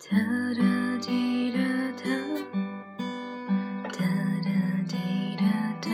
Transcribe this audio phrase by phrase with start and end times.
[0.00, 0.16] 哒
[0.54, 0.62] 哒
[1.02, 1.58] 滴哒
[1.98, 2.04] 哒
[3.82, 3.98] 哒
[4.44, 4.50] 哒
[4.86, 5.42] 滴哒
[5.82, 5.90] 哒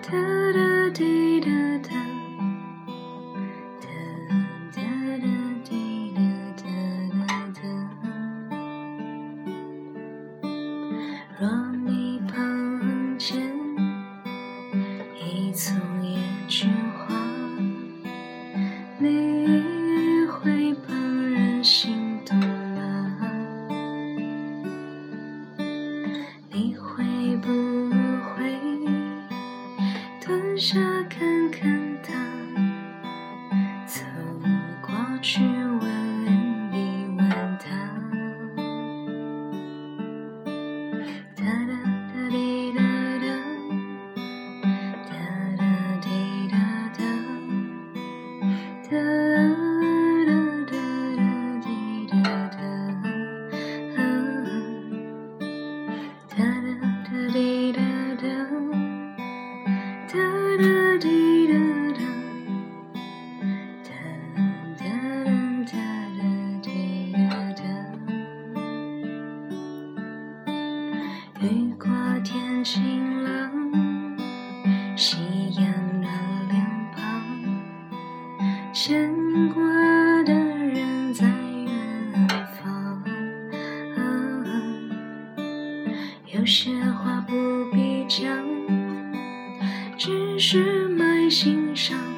[0.02, 0.10] 哒
[0.52, 1.59] 哒滴哒
[15.50, 16.89] 你从也知。
[72.62, 73.50] 晴朗。
[74.96, 75.16] 夕
[75.52, 75.64] 阳
[76.02, 76.08] 的
[76.50, 77.02] 脸庞
[78.72, 79.10] 牵
[79.48, 79.62] 挂
[80.24, 82.28] 的人在远
[82.60, 83.02] 方。
[83.96, 84.44] 啊
[86.26, 87.34] 有些话不
[87.72, 88.44] 必讲
[89.96, 92.09] 只是埋心上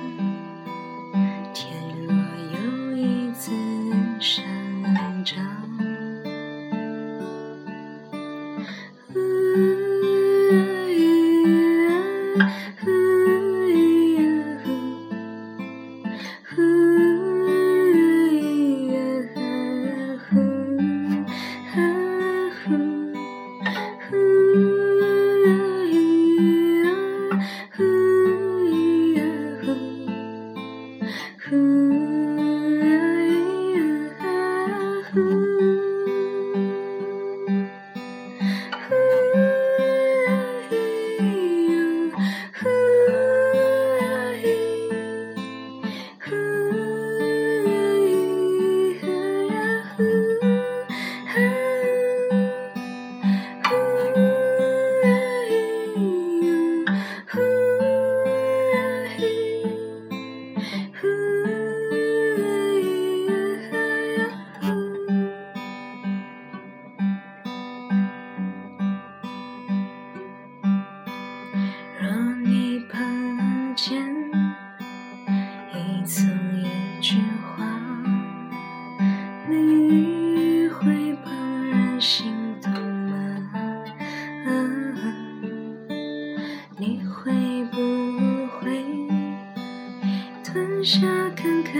[90.82, 91.00] 下
[91.36, 91.72] 看看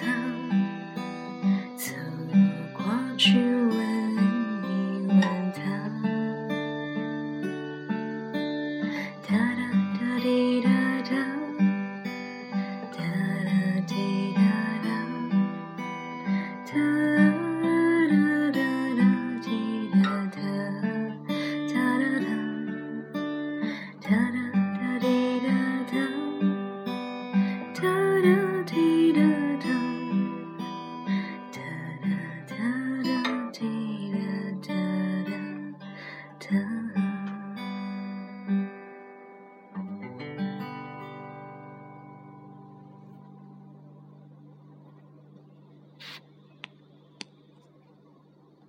[0.00, 0.06] 他
[1.76, 1.92] 走
[2.72, 2.84] 过
[3.18, 3.78] 去问
[4.62, 5.20] 一问
[5.52, 5.60] 他